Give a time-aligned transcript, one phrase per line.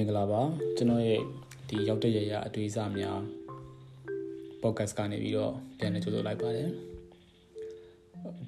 [0.00, 0.42] မင်္ဂလာပါ
[0.76, 1.20] ကျွန်တော်ရဲ့
[1.68, 3.20] ဒီရောက်တဲ့ရရအတွေ့အကြများ
[4.62, 6.70] podcast ကနေပြီးတော့ပြန်လည်ကြိုဆိုလိုက်ပါတယ်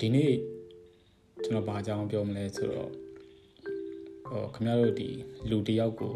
[0.01, 0.33] ဒီနေ့
[1.43, 2.91] ကျွန်တော်ဘာအကြောင်းပြောမလဲဆိုတော့
[4.29, 5.09] ဟောခင်ဗျားတို့ဒီ
[5.51, 6.15] လူတယောက်ကို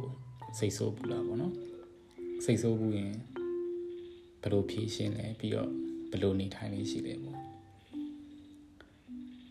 [0.58, 1.54] စိတ်ဆိုးဘူးလားပေါ့နော်
[2.44, 3.12] စိတ်ဆိုးဘူးရင်
[4.42, 5.70] ဘယ်လိုဖြေရှင်းလဲပြီးတော့
[6.10, 7.38] ဘယ်လိုနေထိုင်နေရှိလဲပေါ့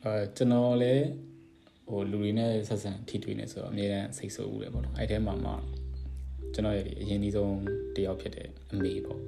[0.04, 1.06] အဲကျွန်တော်လည်း
[1.88, 5.52] ဟိုလူတွေနဲ့ဆက်ဆံထိတွေ့နေဆိုတော့အများအားစိတ်ဆိုးဘူးလေပေါ့နော်အဲ့ထဲမှာမှ
[6.54, 7.58] ကျွန်တော်ရဲ့ဒီအရင်ကြီးဆုံး
[7.96, 9.20] တယောက်ဖြစ်တဲ့အမေပေါ့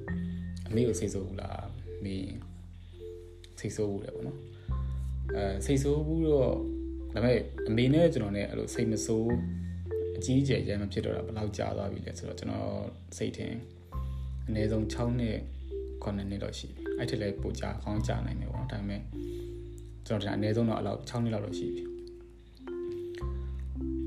[0.67, 1.65] အမေကိုစိတ်ဆိုးဘူးလား
[2.03, 2.15] မေ
[3.59, 4.37] စိတ်ဆိုးဘူးလေပေါ့နော်
[5.35, 6.53] အဲစိတ်ဆိုးဘူးတော့
[7.13, 9.31] ဒါပေမဲ့အမေနဲ့ကျွန်တော်နဲ့အဲ့လိုစိတ်မဆိုး
[10.17, 12.69] အကြီးအကျယ်ရမ်းမဖြစ်တော့တာဘယ်လောက်ကြာသွားပြီလဲဆိုတော့ကျွန်တော်
[13.17, 13.53] စိတ်ထင်
[14.47, 15.37] အနည်းဆုံး6နှစ်
[16.03, 19.01] 9နှစ်တော့ရှိပြီအဲ့ထက်လည်းပိုကြာခေါင်းကြာနိုင်တယ်ပေါ့နော်ဒါပေမဲ့
[20.07, 21.83] ကျွန်တော်ထင်အနည်းဆုံးတော့အဲ့လောက်6နှစ်လောက်တော့ရှိပြီ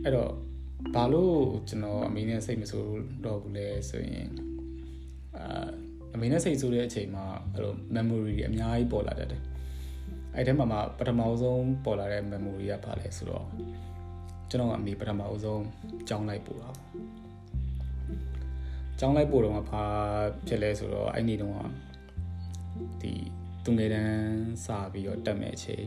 [0.05, 0.33] အဲ့တော့
[0.95, 1.37] ဘာလို့
[1.69, 2.91] ကျွန်တော်အမေနဲ့စိတ်မဆိုး
[3.25, 4.29] တော့ဘူးလဲဆိုရင်
[5.37, 5.69] အာ
[6.15, 9.43] အမေနဲ့စိတ်ဆိုးတဲ့အချိန်မှာအဲ့လို memory တွေအများကြီးပေါ်လာတတ်တယ်
[10.35, 13.47] အဲ့ထဲမှာမှပထမဆုံးပေါ်လာတဲ့ memory ကဘာလဲဆိုတော့
[14.51, 15.65] ကျွန်တော်ကအမေပထမဆုံး
[16.09, 16.89] ကြောင်းလိုက်ပို့တာပေါ့
[18.99, 19.85] ကြောင်းလိုက်ပို့တော့မှဘာ
[20.47, 21.61] ဖြစ်လဲဆိုတော့အဲ့ဒီတော့
[23.01, 23.13] ဒီ
[23.65, 24.17] သူငယ်တန်း
[24.65, 25.87] စပြီးတော့တက်မဲ့အချိန်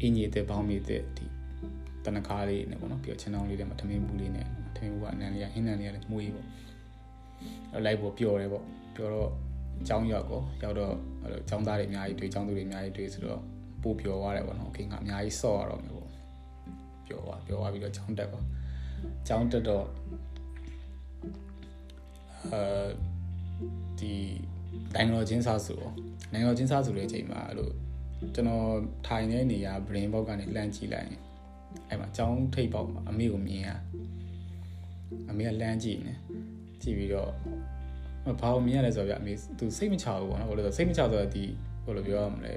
[0.00, 1.26] အင်ကြီးတဲ့ဘောင်းမီတဲ့ဒီ
[2.05, 6.47] တနခါလေးနဲ့ပေါ့နော်ပြီးတော့ချင်းတောင်းလေးတွေမှာထမင်းဘူးလေးနဲ့ထမင်းဘူးကအနံလေးကဟင်းနံလေးကလည်းမှုေးပေါ့
[7.73, 9.29] အဲ့လိုက်ဖို့ပျော်တယ်ပေါ့ပျော်တော့
[9.81, 13.41] အကြောင်းရောက်ကောရောက်တော့အဲ့လိုចောင်းသားတွေအများကြီးတွေ့ចောင်းသူတွေအများကြီးတွေ့ဆိုတော့
[13.83, 16.09] ပို့ပျော်သွားတယ်ပေါ့နော်โอเคငါအများကြီးဆော့ရတော့မယ်ပေါ့
[17.07, 18.43] ပျော်သွားပျော်သွားပြီးတော့ចောင်းတက်ပေါ့
[19.29, 19.85] ចောင်းတက်တော့
[22.53, 22.61] အဲ
[23.99, 24.13] ဒီ
[24.95, 25.93] နိုင်ငံတော်ချင်းစားစုပေါ့
[26.33, 27.69] နိုင်ငံတော်ချင်းစားစုတဲ့အချိန်မှာအဲ့လို
[28.33, 28.67] ကျွန်တော်
[29.07, 31.21] ထိုင်နေတဲ့နေရာ brain box ကနေလှမ်းကြည့်လိုက်ရင်
[31.88, 33.68] အဲ့မှာចောင်းထိပ်ပေါက်မှာအမေကိုမြင်ရ
[35.30, 36.14] အမေကလမ်းကြည့်နေ
[36.82, 37.30] ကြည့်ပြီးတော့
[38.40, 41.44] ဘာလို့မြင်ရလဲဆိုတော့ဗျအမေသူစိတ်မချဘူးပေါ့နော်ဘာလို့လဲဆိုစိတ်မချဆိုတော့ဒီ
[41.84, 42.54] ဘယ်လိုပြောရမလဲ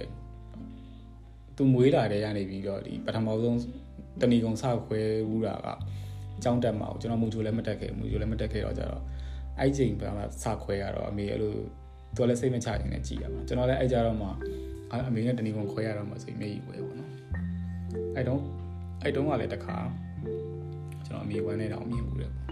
[1.58, 3.60] သူမွေးလာတဲ့ရနေပြီးတော့ဒီပထမဆုံး
[4.22, 5.68] တဏီကုံစခွဲဘူးတာက
[6.44, 9.02] ចောင်းတက်မှာကျွန်တော်မူချိုလည်းမတက်ခဲ့မူချိုလည်းမတက်ခဲ့တော့ကြတော့
[9.60, 11.54] အဲ့ချိန်ဘာမှစခွဲရတော့အမေအဲ့လို
[12.16, 14.28] သူလည်းစိတ်မချရင်လည်းကြည်ရမှာကျွန်တော်လည်းအဲ့ကြတော့မှ
[15.08, 17.12] အမေနဲ့တဏီကုံခွဲရတော့မှဆိုရင်မျက်ရည်ဝဲပေါ့နော်
[18.16, 18.42] အဲ့တော့
[19.04, 19.78] အဲ့တုန်းကလည်းတခါ
[21.06, 22.48] ကျွန်တော်အမေဝမ်းနေတော့မြင်ဘူးတယ်ပေါ့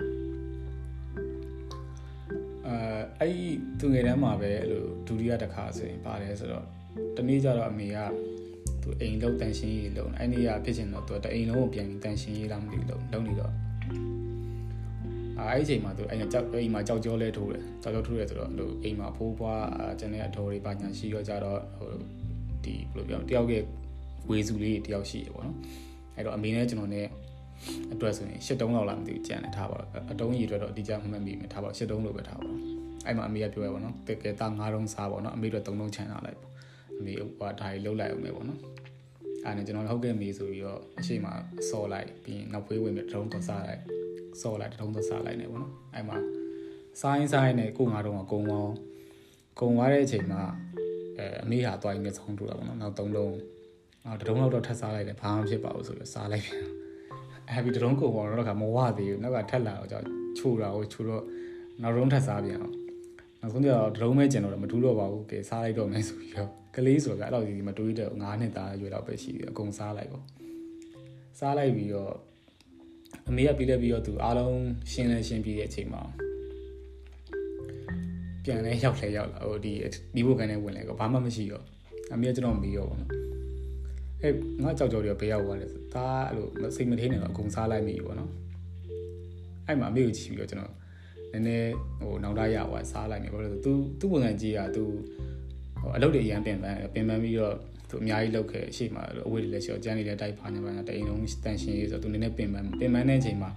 [2.68, 2.78] အဲ
[3.20, 3.36] အဲ့
[3.80, 6.66] သူငယ်တန်းမှာပဲအဲ့လိုဒုတိယတစ်ခါဆိုရင်ပါတယ်ဆိုတော့
[7.18, 7.98] တနေ့ကျတော့အမေက
[8.82, 13.54] သူအိမ်လုံးတန်ရှင်းရေးလုံးအဲ့နေ့ကဖြစ်ချင်တော့သူတအိမ်လုံးကိုပြန်ပြီးတန်ရှင်းရေးလားမသိဘူးလုံးလုံးနေတော့
[15.40, 19.66] အဲ့ဒီအချိန်မှာသူအဲ့ကြောက်အိမ်မှာကြောက်ကြောလဲထိုးတယ်ကြောက်ကြောထိုးတယ်ဆိုတော့လို့အိမ်မှာဖိုးဖွား
[20.00, 21.92] ကျန်တဲ့အတော်တွေပါညာရှိရောကြတော့ဟို
[22.64, 23.64] ဒီဘယ်လိုပြောတယောက်ရဲ့
[24.30, 25.58] ဝေစုလေးတယောက်ရှိရပေါ့နော်
[26.22, 27.08] အဲ့တော့အမေနဲ့ကျွန်တော်နဲ့
[27.94, 32.60] အတွက်ဆိုရင်၈တုံးလောက်လာမသိဘူးကြံနေထားပါတော့အတုံးကြီးအတွက်တော့အတိအကျမမှတ်မိမယ်ထားပါ၈တုံးလို့ပဲထားပါတော့
[33.06, 36.52] အဲ့မှာအမေကပြောရပါတော့တကယ်သား၅တုံးစားပါတော့အမေတို့၃တုံးချန်လာလိုက်ပေါ့
[37.00, 38.60] အမေဟိုဒါကြီးလှုပ်လိုက်အောင်ပဲပေါ့နော်
[39.46, 41.28] အဲ့နဲ့ကျွန်တော်ဟုတ်ကဲ့မေးဆိုပြီးတော့အရှိမ
[41.70, 43.82] ဆော်လိုက်ပြီးရင်နောက်ဖွေးဝင်ပြီးတုံးတော့စားလိုက်
[44.42, 46.18] ဆော်လိုက်တုံးတော့စားလိုက်နေပေါ့နော်အဲ့မှာ
[47.02, 48.74] ဆိုင်းဆိုင်းနဲ့ကိုငါတော့ကကုံပေါင်း
[49.60, 50.42] ကုံသွားတဲ့အချိန်မှာ
[51.18, 53.34] အဲအမေဟာတွိုင်းနဲ့ဆောင်းထူတာပေါ့နော်နောက်၃တုံး
[54.06, 56.64] အော်တတုံးလောက်တော့ထပ်စားလိုက်တယ်ဘာမှဖြစ်ပါဘူးဆိုပြီးစားလိုက်ပြန်
[57.50, 60.02] အဲ့ပြီးတတုံးကိုပေါ်တော့ကမဝသေးဘူးနောက်ကထက်လာတော့ကြော
[60.38, 61.24] ချိုးတာကိုချိုးတော့
[61.82, 62.76] နောက်တုံးထပ်စားပြန်အောင်
[63.42, 70.26] နောက်ဆုံးကျတော့တတုံးမဲကျင်တော့မထူးတော့ပါဘူးကဲစားလိုက်တော့မယ်ဆိုပြီးတော့ကလေးဆိုတော့အဲ့လောက်ကြီးမတွေးတော့9နှစ်သားရွယ်တော့ပဲရှိတယ်အကုန်စားလိုက်ပေါ့
[71.40, 72.14] စားလိုက်ပြီးတော့
[73.30, 74.58] အမေကပြီးလက်ပြီးတော့သူအားလုံး
[74.92, 76.02] ရှင်းလဲရှင်းပြီးတဲ့အချိန်မှာ
[78.44, 79.74] ပြန်လဲရောက်လဲရောက်လာဟိုဒီ
[80.16, 81.66] ဒီဘုတ်ကန်နဲ့ဝင်လဲကဘာမှမရှိတော့
[82.14, 83.31] အမေကကျွန်တော်မေးရောပေါ့နော်
[84.22, 84.30] အဲ
[84.64, 88.32] ငါကြောက်ကြောက်တွေဘယ်ရောက်သွားလဲဆိုဒါအဲ့လိုစိတ်မထင်းနေတော့အကုန်စားလိုက်မိပေါ့နော်
[89.68, 90.74] အဲ့မှာအမေကိုကြည့်ပြီးတော့ကျွန်တော်
[91.34, 91.72] နည်းနည်း
[92.02, 94.84] ဟိုနောက်သားရသွားစားလိုက်မယ်ဘာလို့လဲဆိုသူသူ့ပုံစံကြည့်ရသူ
[95.80, 97.56] ဟိုအလုပ်တွေအရန်ပင်ပန်းပင်ပန်းပြီးတော့
[97.90, 103.52] သူအများကြီးလုပ်ခဲ့အရှိမှအဝေးတွေလည်းရှော့ကျန်းတွေလည်းတိုက်ဖာနေပါတာတအိမ်လုံးတန်ရှင်းရေးဆိုသူနည်းနည်းပင်ပန်းပင်ပန်းတဲ့အချိန်မှာ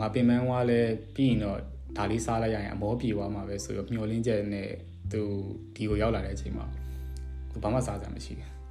[0.00, 0.80] ငါပင်ပန်းသွားလဲ
[1.14, 1.58] ပြီးရင်တော့
[1.96, 4.68] ဒါလေးစားလိုက်ရရင်အမောပြေသွားမှာပဲဆိုတော့မျောလင်းချက်နဲ့
[5.12, 5.20] သူ
[5.74, 6.66] ဒီကိုရောက်လာတဲ့အချိန်မှာ
[7.50, 8.61] သူဘာမှစားစရာမရှိဘူး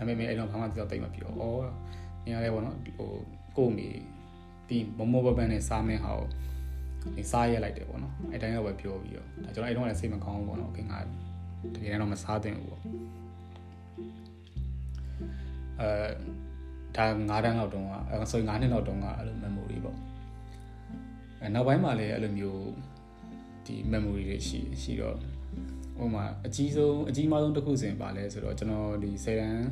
[0.00, 1.42] ဒါပေမဲ့အဲ့တော့ဘာမှပြောသိမ့်မပြောဩ
[2.24, 3.10] နေရာလေးပေါ့နော်ဟို
[3.56, 3.88] ကို့မီ
[4.66, 6.12] ပြီးမမောပပန်းနဲ့စားမင်းဟာ
[7.02, 10.98] ကိုနေစားရလိုက်တယ်ပေါ့နော်အဲ့တိုင်းတော့ပဲပြောပြီးတော့ဒါကျွန်တော်အဲ့တော့လည်းစိတ်မကောင်းဘူးပေါ့နော်ခင်ဗျာ
[11.74, 12.82] တကယ်တော့မစားသင့်ဘူးပေါ့
[15.80, 15.90] အဲ
[16.96, 19.96] ဒါ9တန်းလောက်တုန်းကအဲဆိုရင်9နှစ်လောက်တုန်းကအဲ့လို memory ပေါ့
[21.40, 22.64] အဲနောက်ပိုင်းမှာလည်းအဲ့လိုမျိုး
[23.66, 25.16] ဒီ memory တွေရှိရှိတော့
[26.00, 29.68] ဟိုမှာအကြီးဆုံးအကြီးမားဆုံးတစ်ခုစဉ်ပါလဲဆိုတော့ကျွန်တော်ဒီ10တန်း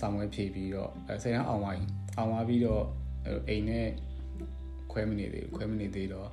[0.00, 1.84] ဆောင်ဝဲဖြည့်ပြီးတော့အဲ10တန်းအောင်ဝိုင်း
[2.16, 2.84] အောင်ဝါပြီးတော့
[3.48, 3.88] အိမ်နဲ့
[4.92, 6.28] ခခွဲမနေသေးဘူးခွဲမနေသေးတော့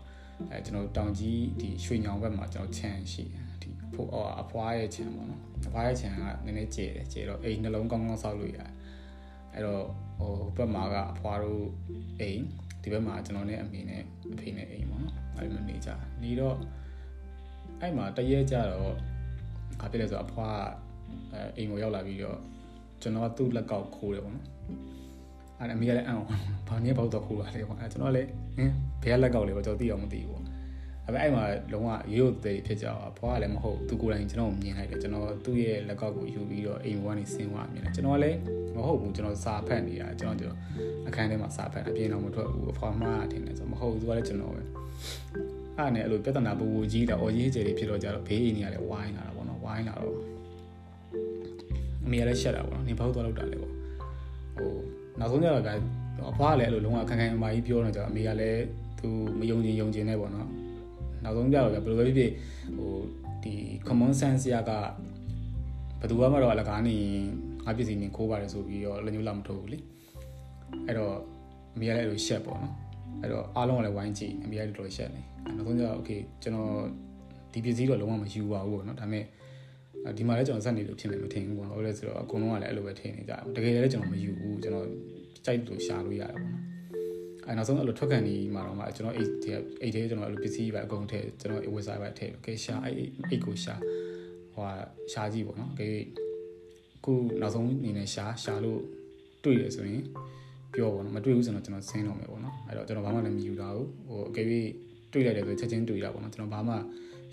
[0.51, 3.23] အဲကျွန်တော်တောင်ကြီးဒီရွှေညောင်ဘက်မှာကျွန်တော်ခြံရှိ
[3.61, 4.09] ဒီအဖိုး
[4.41, 8.71] အဖွားရဲ့ခြံပေါ့နော်အဖွားရဲ့ခြံကနည်းနည်းကျဲတယ်ကျဲတော့အိမ်နှလုံးကောင်းကောင်းဆောက်လို့ရတယ်
[9.53, 9.83] အဲ့တော့
[10.19, 11.65] ဟိုဘက်မှာကအဖွားတို့
[12.19, 12.41] အိမ်
[12.81, 15.89] ဒီဘက်မှာကျွန်တော်နဲ့အမေနဲ့အဖေနဲ့အိမ်ပေါ့နော်အဲ့လိုနေကြ
[16.23, 16.57] နေတော့
[17.81, 18.95] အဲ့မှာတရက်ကြတော့
[19.81, 20.59] ဘာဖြစ်လဲဆိုတော့အဖွား
[21.33, 22.37] အဲအိမ်ကိုရောက်လာပြီးတော့
[23.01, 24.45] ကျွန်တော်ကသူ့လက်ကောက်ခိုးတယ်ပေါ့နော်
[25.59, 26.17] အဲ့အမေကလည်းအံ့
[26.67, 28.73] ဘာနည်းပေါ့တော့ခိုးပါလေပေါ့အဲ့ကျွန်တော်လည်းဟင်း
[29.03, 30.43] ဘယ်လက်ကောက်လဲပေါ့ကျွန်တော်သိအောင်မသိဘူးပေါ့
[31.05, 38.37] အဲ့အဲ့မှာလုံးဝရိုးသေးဖြစ်ကြတော့ဘွားကလည်းမဟုတ်သူကိုယ်တိုင်ကျွန်တော်မြင်လိုက်တယ်ကျွန်တော်သူ့ရဲ့လက်ကောက်ကိုယူပြီးတော့အိမ်ဘွားနေဆင်းသွားမြင်တယ်ကျွန်တော်လည်း
[38.75, 40.57] မဟုတ်ဘူးကျွန်တော်စာဖတ်နေတာကျွန်တော်ကျွန်တော်
[41.07, 44.61] အခန်းထဲမှာစာဖတ်တာပြင်တော့မထွက်ဘူးအဖွားမထင်တယ်ဆိုမဟုတ်ဘူးသူကလည်းကျွန်တော်ပဲ
[45.85, 50.17] အဲ့နဲ့အဲ့လိုပြဿနာပူပူကြီးတာအော်ကြီးကျယ်တွေဖြစ်တော့ကြတော့ဘေးအိမ်ကြီးကလည်းဝိုင်းလာတာပေါ့နော်ဝိုင်းလာတော့
[52.05, 53.73] အမေကလည်းရှက်တာပေါ့နော်နေဘောက်သွားလောက်တာလေပေါ့
[54.57, 54.71] ဟို
[55.19, 55.69] နောက်ဆုံးကျတော့က
[56.31, 58.61] အဖွားကလည်းအဲ့လိုလုံးဝခန်းခန်းမာကြီးပြောနေကြအမေကလည်း
[58.99, 60.47] သူမယုံကြည်ယုံကြည်နေပေါ့နော်
[61.23, 62.31] နောက်ဆုံးကြတော့ဘယ်လိုပဲဖြစ်ဖြစ်
[62.77, 62.93] ဟို
[63.43, 63.53] ဒီ
[63.87, 64.71] common sense ရက
[65.99, 66.97] ဘယ်သူမှတော့အလကားနေ
[67.65, 69.77] ငါပစ္စည်းနေခိုးပါတယ်ဆိုပြီးတော့လည်းညှို့လာမထုတ်ဘူးလေ
[70.87, 71.15] အဲ့တော့
[71.75, 72.73] အမေကလည်းအဲ့လိုရှက်ပေါ့နော်
[73.21, 75.21] အဲ့တော့အားလုံးကလည်းဝိုင်းကြည့်အမေကလည်းတော်တော်ရှက်နေ
[75.57, 76.73] နောက်ဆုံးကျတော့ okay ကျွန်တော်
[77.53, 79.25] ဒီပစ္စည်းတော့လုံးဝမယူပါဘူးပေါ့နော်ဒါပေမဲ့
[80.17, 84.87] ဒီမှာလည်းကျွန်တော်စက်နေလို့ဖြစ်မယ်မထင်ဘူးပေါ့နော်ဟုတ်လဲဆိုတော့အကုန်လုံးကလည်းအဲ့လိုပဲထင်နေကြတယ်တကယ်လည်းကျွန်တော်မယူဘူးကျွန်တော်
[85.45, 86.71] ကြိုက်လို့ရှာလို့ရတယ်ပေါ့နော်
[87.47, 89.29] အဲနောက်ဆုံးအဲ့လိုထွက်ကန်ဒီမှာတော့မှကျွန်တော်အိတ်
[89.81, 93.75] အိတ်ထဲကျွန်တော်အဲ့လိုပစ္စည်းပဲအကုန်ထည့်ကျွန်တော်ဝက်ဆိုက်ပဲထည့်ကဲရှာအဲ့အိတ်ကိုရှာ
[94.53, 94.65] ဟို
[95.13, 95.89] ရှာကြည့်ပေါ့နော်ကဲ
[97.03, 98.81] ခုနောက်ဆုံးအနေနဲ့ရှာရှာလို့
[99.43, 100.03] တွေ့ရဆိုရင်
[100.73, 104.47] ပြောပေါ့နော်မတွေ့ဘူးဆိုတော့ကျွန်တော်ဆင်းတော့မယ်ပေါ့နော်အဲ့တော့ကျွန်တော်ဘာမှလည်းမယူတာဘူးဟိုအကယ်၍
[105.13, 106.75] တွေ့လိုက်တယ်ဆိုချက်ချင်းတွေ့တာပေါ့နော်ကျွန်တော်ဘာမှ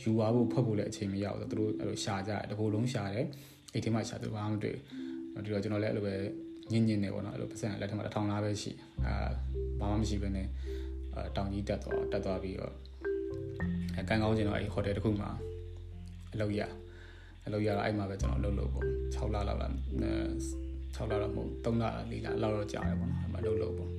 [0.03, 3.27] ယူသွားဖို့ဖတ်ဖို့လည်းအချိန်မရဘူးဆိုတော့သူတို့အဲ့လိုရှာကြတယ်တကူလုံးရှာတယ်
[3.73, 4.77] အိတ်ထဲမှာရှာသူဘာမှမတွေ့
[5.35, 6.15] ဘူးဒီတော့ကျွန်တော်လည်းအဲ့လိုပဲ
[6.73, 8.73] ညင်ညင်နေပေါ့နော်အဲ့လိုပတ်စံလက်ထက်မှာတစ်ထောင်လားပဲရှိ
[9.07, 9.15] အာ
[9.81, 10.47] ဘာမှမရှိဘဲနဲ့
[11.15, 12.75] အာတောင်ကြီးတက်သွားတက်သွားပြီးတော့
[13.97, 15.31] အဲကန်းကောင်းကျင်တော့အဲ့ဟိုတယ်တစ်ခုမှာ
[16.35, 16.61] အလုပ်ရ
[17.47, 19.73] အလုပ်ရတော့အဲ့မှာပဲကျွန်တော်အလုပ်လုပ်ပေါ့6လလောက်လား
[20.95, 23.91] 6လတော့မဟုတ်3လ4လလောက်တော့ကြာတယ်ပေါ့နော်အဲ့မှာအလုပ်လုပ်ပေါ့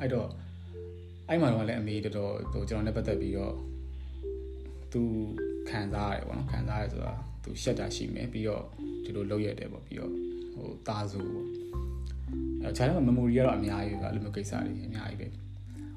[0.00, 0.28] အဲ့တော့
[1.28, 3.54] အဲ့မှာတော့လည်းအမေတော်တော်ဟိုကျွန်တော်နဲ့ပတ်သက်ပြီးတော့
[4.92, 5.02] သူ
[5.68, 7.12] ခံစားရတယ်ပေါ့နော်ခံစားရဆိုတာ
[7.42, 8.64] သူရှက်တာရှိမယ်ပြီးတော့
[9.04, 10.12] ဒီလိုလုပ်ရတယ်ပေါ့ပြီးတော့
[10.54, 11.46] ဟိုတာစုပေါ့
[12.62, 15.26] အဲခြားတဲ့ memory ကတော့အများကြီးပဲအဲ့လိုမျိုးကိစ္စတွေအများကြီးပဲ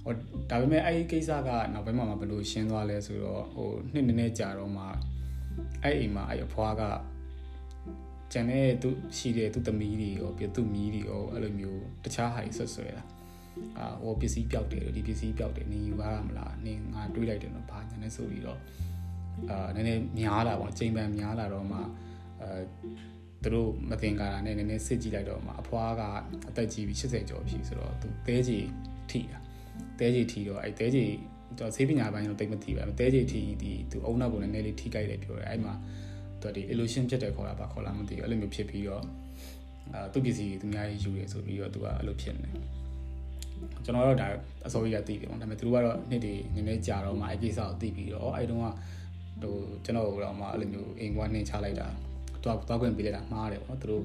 [0.04, 0.14] ဟို
[0.50, 4.84] ဒါပေမဲ့အဲ့ဒီကိစ္စကနောက်ပိုင်းမှာဘယ်လိုရှင်းသွားလဲဆိုတော့ဟိုနှစ်နည်းနည်းကြာတော့မှ
[5.84, 6.84] အဲ့အိမ်မှာအဲ့အဖွားက
[8.32, 13.04] ကျန်တဲ့သူရှိတဲ့သူသမီးတွေရောပြသူမီးတွေရောအဲ့လိုမျိုးတခြားဟာတွေဆွဆွဲတာ
[13.78, 18.60] အာဟိုပစ္စည်းပြောက်တယ်ဒီပစ္စည်းပြောက်တယ်နင်ယူပါမလားနင်ငါတွေးလိုက်တယ်နော်ဘာညာနဲ့ဆိုပြီးတော့
[19.50, 21.80] အာနည်းနည်းများလာပေါ့ချိန်ပန်များလာတော့မှ
[22.42, 22.62] အဲ
[23.44, 26.02] သူတို့မတင်ကာတာနဲ့နည်းနည်းစစ်ကြည့်လိုက်တော့မှအဖွားက
[26.50, 28.68] အသက်ကြီးပြီး80ကျော်ပြီဆိုတော့သူသဲကြီး
[29.10, 29.38] ထိတာ
[30.00, 31.14] သဲကြီးထိတော့အဲသဲကြီး
[31.60, 35.74] တော့ဆေးပညာပိုင်းတော့တိတ်မသိပါဘူးသဲကြီးထိဒီသူအုံနောက်ကိုနည်းနည်းလေးထိကြိုက်တယ်ပြောတယ်အဲ့မှာ
[36.44, 39.04] သူဒီ illusion ဖြစ်တယ်ခေါ်တာပါခေါ်လာမသိဘူးအဲ့လိုမျိုးဖြစ်ပြီးတော့
[39.94, 42.66] အာသူ့ပစ္စည်းသူများရေးယူရဆိုပြီးတော့သူကအဲ့လိုဖြစ်နေတယ်
[43.86, 44.28] ကျွန်တော်တော့ဒါ
[44.68, 48.68] အစိုးရသိတယ်ပေါ့ဒါပေမဲ့သူတို့ကတော့နှစ်တွေနည်းနည်းကြာတော့မှအဲ့ကိစ္စကိုသိပြီးတော့အဲ့တုန်းက
[49.42, 49.56] ဟို
[49.86, 51.88] ကျွန်တော်တို့တော့မှအဲ့လိုမျိုးအိမ်ဘွားနှင်းချလိုက်တာ
[52.44, 54.04] တော့တော့ခွင့်ပေးလိုက်တာမှားတယ်ပေါ့နော်သူတို့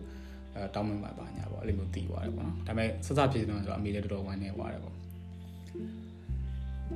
[0.54, 4.94] အဲတောင်းပန်ပါပါညာပေါ့အဲ့လိုမျိုးတည်သွားတယ်ပေါ့နော်ဒါပေမဲ့ဆက်စဖြစ်နေတော့အမေလည်းတော်တော်ဝမ်းနေသွားတယ်ပေါ့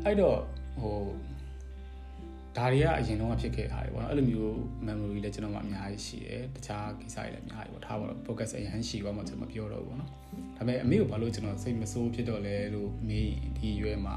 [0.05, 0.39] အဲ့တော့
[0.81, 0.97] ဟို
[2.57, 4.53] ဒါတွေကအရင်တော့ဖြစ်ခဲ့တာတွေပေါ့နော်အဲ့လိုမျိုး
[4.87, 10.11] memory လည်းကျွန်တော်မှအများကြီးရှိတယ်တခြားကိစ္စတွေလည်းအများကြီးပေါ့ထားပါတော့ focus အရန်ရှိပါမှကျွန်တော်ပြောတော့ဘူးပေါ့နော်
[10.57, 14.17] ဒါပေမဲ့အမေကိုဘာလို့ကျွန်တော်စိတ်မဆိုးဖြစ်တော့လဲလို့မေးဒီရွယ်မှာ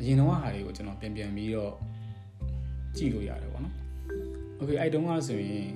[0.00, 1.74] အရင်တော့ဟာတွေကိုကျွန်တော်ပြန်ပြန်ပြီးတော့
[2.96, 3.74] ကြည့်လို့ရတယ်ပေါ့နော်
[4.58, 5.68] okay အဲ့တုန်းကဆိုရင်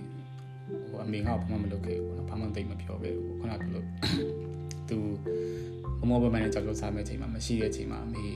[0.88, 3.86] ဟိုအမေကဘာမှမလုပ်ခဲ့ဘူးပေါ့နော်ဘာမှသိမပြောခဲ့ဘူးခုနကပြောလို့
[4.88, 4.96] သူ
[6.00, 8.26] မမောဘမန်နဲ့ကြောက်လို့စားမဲ့ချိန်မှာမရှိတဲ့ချိန်မှာအမေ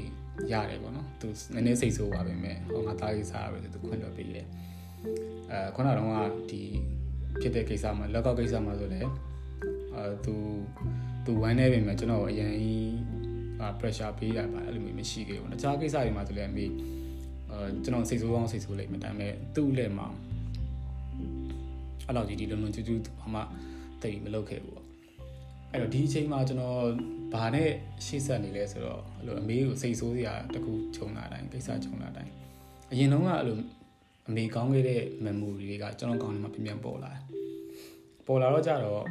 [0.52, 4.46] ရတယ်ပေါ့နော်သူနည်းနည်းစိတ်ဆိုးပါပဲမဲ့ဟောငါသားရေးစားရပဲသူခွင့်လွှတ်ပေးတယ်
[5.50, 6.60] အဲခုနကတော့ဒီ
[7.40, 9.10] ဖြစ်တဲ့ကိစ္စမှာလက်ကောက်ကိစ္စမှာဆိုလည်း
[9.94, 10.34] အဲသူ
[11.24, 12.88] သူဝမ်းနေပြီမဲ့ကျွန်တော်အရင်ကြီး
[13.78, 16.66] pressure ပေးရပါအဲ့လိုမျိုးမရှိခဲ့ဘူးတခြားကိစ္စတွေမှာဆိုလည်းအမေ
[17.50, 20.06] အဲကျွန်တော်စိတ်ဆိုးအောင်စိတ်ဆိုးလိုက်မယ်ဒါပေမဲ့သူ့လက်မှာ
[22.06, 23.40] အဲ့လောက်ကြီးဒီလုံးလုံးကျူးကျူးဘာမှ
[24.02, 24.86] တိတ်မလုပ်ခဲ့ဘူးပေါ့
[25.72, 26.78] အဲ့တော့ဒီအချိန်မှာကျွန်တော်
[27.34, 27.70] ဘာနဲ့
[28.06, 32.32] ရှေ့ဆက်နေလဲဆိုတော့အဲ့လိုအမေကိုစိတ်ဆိုးစရာတခုခြုံလာတိုင်းကိစ္စခြုံလာတိုင်း
[32.92, 33.58] အရင်တော့ကအဲ့လို
[34.28, 37.22] အမေကောင်းခဲ့တဲ့ memory တွေကကျွန်တော်ကောင်းနေမှာပြန်ပြန်ပေါ်လာတယ်
[38.26, 39.04] ပေါ်လာတော့ကြတော့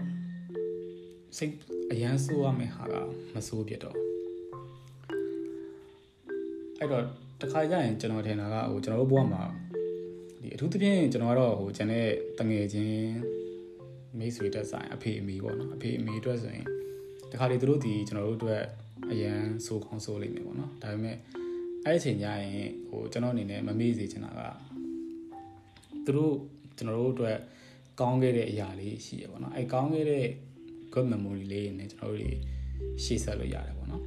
[1.37, 1.53] စိတ်
[1.91, 2.93] အရန်ဆိုးရမယ့်ဟာက
[3.33, 3.97] မဆိုးပြတော့
[6.79, 7.03] အဲ့တော့
[7.41, 9.43] တခါကျရင်ကျွန်တော်ထင်တာကဟိုကျွန်တော်တို့ဘဝမှာ
[10.41, 12.07] ဒီအထူးသဖြင့်ကျွန်တော်ကတော့ဟိုကျန်တဲ့
[12.39, 13.11] တငယ်ချင်း
[14.17, 16.67] မိတ်ဆွေတက်ဆိုင်အဖေအမေပေါ့နော်အဖေအမေအတွက်ဆိုရင်
[17.31, 18.63] တခါလေသူတို့ဒီကျွန်တော်တို့အတွက်
[19.11, 21.17] အရန်ဆိုးကောင်းဆိုးလိမ့်မယ်ပေါ့နော်ဒါပေမဲ့
[21.85, 24.41] အဲ့ဒီအချိန်ကျရင်ဟိုကျွန်တော်အနေနဲ့မမေ့စေချင်တာက
[26.05, 26.33] သူတို့
[26.77, 27.37] ကျွန်တော်တို့အတွက်
[27.99, 30.25] ကောင်းခဲ့တဲ့အရာလေးရှိရပေါ့နော်အဲ့ကောင်းခဲ့တဲ့
[30.93, 32.37] good memory လေးနဲ့ကျွန်တော်တို့
[33.03, 34.03] ရှေ့ဆက်လို့ရတယ်ပေါ့နော်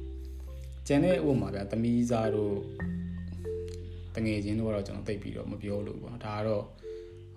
[0.87, 2.55] ကျန်တဲ့ဥပမာဗျာသမီးစားတို့
[4.15, 6.63] တငယ်ချင်းတို့ကတော့ကျွန်တော်သိပြီးတော့မပြောလို့ပေါ့နော်ဒါကတော့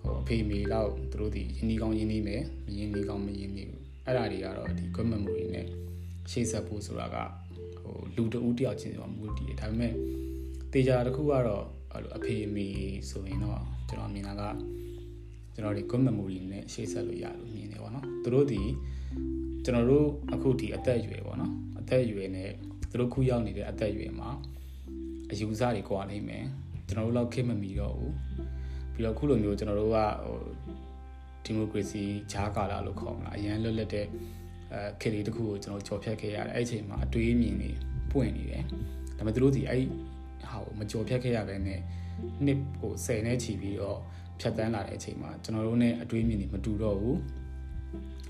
[0.01, 5.67] ဟိုအဖေမေလောက်သူတို့ဒီယင်းဒီကောင်းယင်းဒီမယ်မယင်းဒီကောင်းမယင်းဒီဘူး အဲ့ဒါတွေကတော့ဒီ good memory နဲ့
[6.31, 7.17] ရှေ့ဆက်ဖို့ဆိုတာက
[7.79, 9.93] ဟိုလူတဦးတယောက်ချင်းဆိုမူတည်တယ်ဒါပေမဲ့
[10.73, 12.67] တေချာတစ်ခုကတော့အဲ့လိုအဖေမေ
[13.09, 14.43] ဆိုရင်တော့ကျွန်တော်မြင်တာက
[15.53, 18.61] ကျွန်တော်ဒီ good memory နဲ့ရှေ့ဆက်လို့ရလို့မြင်တယ်ပေါ့နော်သူတို့ဒီ
[19.63, 22.51] ကျွန်တော်တို့အခုဒီအသက်အရွယ်ပေါ့နော်အသက်အရွယ်နဲ့
[22.89, 24.29] သူတို့ခုရောက်နေတဲ့အသက်အရွယ်မှာ
[25.31, 26.45] အယူဆတွေကွာနိုင်မယ်
[26.87, 28.13] ကျွန်တော်တို့လောက်ခေတ်မမီတော့ဘူး
[28.93, 30.37] ပြီးတော့ခုလိုမျိုးကျွန်တော်တို့ကဟို
[31.47, 34.05] ဒီမိုကရေစီဂျားကာလာလို့ခေါ်မလားအရန်လွတ်လပ်တဲ့
[34.73, 37.69] အဲခေတ်လေးတစ်ခုကိုကျွန်တော်ကြော်ဖြတ်ခဲ့ရတယ်အဲ့အချိန်မှာအတွေးမြင်နေ
[38.11, 38.63] ပွင့်နေတယ်
[39.17, 39.83] ဒါပေမဲ့သူတို့ဒီအဲ့
[40.49, 41.79] ဟာကိုမကြော်ဖြတ်ခဲ့ရဘဲနဲ့
[42.45, 43.99] နှစ်ဟို10နဲ့ချီပြီးတော့
[44.39, 47.19] ဖြတ်တန်းလာတဲ့အချိန်မှာကျွန်တော်တို့ ਨੇ အတွေးမြင်နေမတူတော့ဘူး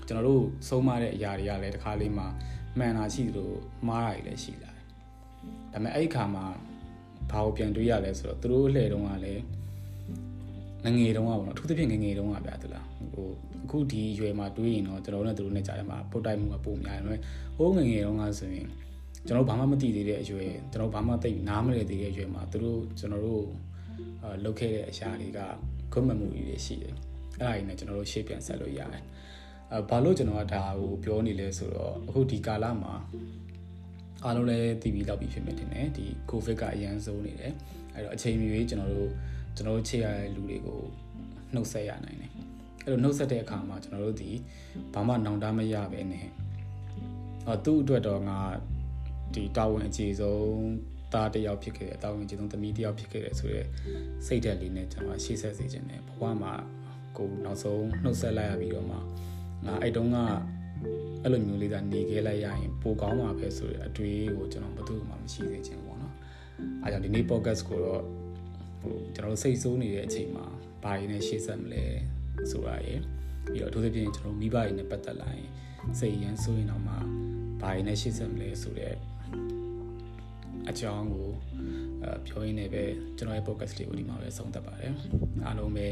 [0.06, 2.26] ကျွန်တော်တို့ဆုံးမတဲ့အရာတွေကလည်းတစ်ခါလေးမှာ
[2.78, 3.50] မှန်တာရှိသလို
[3.88, 4.84] မှားတာတွေလည်းရှိလာတယ်
[5.72, 6.44] ဒါပေမဲ့အဲ့ဒီခါမှာ
[7.30, 9.42] ဘာကိုပြန်တွေးရလဲဆိုတော့သူတို့လှည့်တုန်းကလည်း
[10.84, 13.28] ငငယ်တုန်းကပေါ့နော်အထူးသဖြင့်ငငယ်တုန်းကဗျာသူလားဟို
[13.64, 17.20] အခုဒီရွယ်မှာတွေးရင်တော့ကျွန်တော်တို့နဲ့သူတို့နဲ့ကြားထဲမှာပုတ်တိုက်မှုကပုံများတယ်
[17.56, 18.66] ဟိုးငငယ်တုန်းကဆိုရင်
[19.26, 23.44] ကျွန်တော်ဘာမှမသိသေးတဲ့အရွယ်ကျွန်တော်ဘာမှသိနားမလည်သေးတဲ့အရွယ်မှာသူတို့ကျွန်တော်တို့
[24.22, 25.40] အာလုပ်ခဲ့တဲ့အရာတွေက
[25.92, 26.94] good memory တွေရှိတယ်
[27.40, 29.04] အဲ့ဒါတွေနဲ့ကျွန်တော်တို့ရှေ့ပြန်ဆက်လို့ရတယ်
[29.72, 32.94] အဲဘာလို့ကျွန်တော်ကဒါကိုပြောနေလဲဆိုတော့အခုဒီကာလမှာ
[34.24, 37.52] အားလုံးလည်းတည်ပြီးလောက်ပြီးဖြစ်မြင်တယ်ねဒီ covid ကအရန်ဆုံးနေတယ်
[37.94, 39.10] အဲ့တော့အချိန်မီရေးကျွန်တော်တို့
[39.58, 40.80] ကျွန်တော်တို့ချေရတဲ့လူတွေကို
[41.54, 42.32] နှုတ်ဆက်ရနိုင်တယ်
[42.84, 44.30] အဲ့လိုနှုတ်ဆက်တဲ့အခါမှာကျွန်တော်တို့ဒီ
[44.94, 46.26] ဘာမှနောင်တမရပဲနဲ့
[47.46, 48.38] အော်သူ့အတွက်တော့ငါ
[49.34, 50.52] ဒီတာဝန်အခြေဆုံး
[51.12, 53.68] သားတယောက်ဖြစ်ခဲ့တယ်တာဝန်အခြေဆုံးသမီးတယောက်ဖြစ်ခဲ့တယ်ဆိုတော့
[54.26, 56.52] စိတ်ဓာတ်လေးနဲ့ကျွန်တော်ရှေ့ဆက်စေခြင်းနဲ့ဘဝမှာ
[57.16, 58.96] ကိုနောက်ဆုံးနှုတ်ဆက်လိုက်ရပြီးတော့မှ
[59.66, 60.18] ငါအဲ့တုန်းက
[61.22, 66.14] အဲ့လိုမျိုးလေးသာနေခဲ့လိုက်ရရင်ပိုကောင်းမှာပဲဆိုတဲ့အတွေးကိုကျွန်တော်ဘယ်သူမှမရှိစေချင်ဘူးပေါ့နော်
[66.82, 68.02] အားကြောင့်ဒီနေ့ podcast ကိုတော့
[68.80, 70.46] ဟိုကျွန်တော်တို့စိတ်ဆိုးနေတဲ့အချိန်မှာ
[70.84, 71.84] ဘာရင်းနဲ့ရှေ့ဆက်မလဲ
[72.50, 73.00] ဆိုတာရယ်
[73.44, 75.48] ပြီးတော့အထူးသဖြင့်ကျွန်တော်မိဘတွေနဲ့ပတ်သက်လာရင်
[75.98, 76.94] စိတ်ရမ်းဆိုးရင်တော့မှ
[77.62, 78.94] ဘာရင်းနဲ့ရှေ့ဆက်မလဲဆိုတဲ့
[80.70, 81.28] အကြောင်းကို
[82.02, 82.84] အဲပြောရင်းနဲ့ပဲ
[83.16, 84.92] ကျွန်တော်ရဲ့ podcast လေးကိုဒီမှာပဲဆုံးသက်ပါတယ်
[85.46, 85.88] အားလုံးပဲ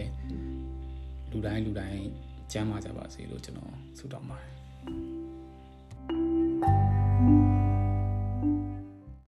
[1.31, 2.01] လူတိုင်းလူတိုင်း
[2.53, 4.56] ကျမ်းမာကြပါစေလို့ကျွန်တော်ဆုတောင်းပါတယ်